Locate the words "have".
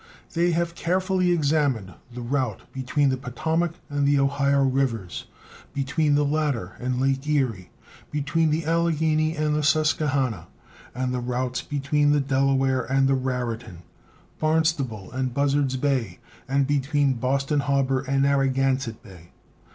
0.53-0.73